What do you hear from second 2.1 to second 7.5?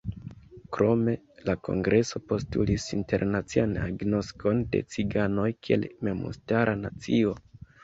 postulis internacian agnoskon de ciganoj kiel memstara nacio.